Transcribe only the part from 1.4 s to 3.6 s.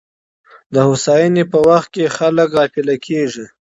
په وخت کي خلګ غافله کیږي.